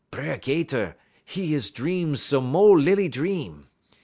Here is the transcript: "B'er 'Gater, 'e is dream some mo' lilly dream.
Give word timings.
"B'er 0.09 0.35
'Gater, 0.35 0.95
'e 1.37 1.53
is 1.53 1.69
dream 1.69 2.15
some 2.15 2.45
mo' 2.51 2.71
lilly 2.71 3.07
dream. 3.07 3.67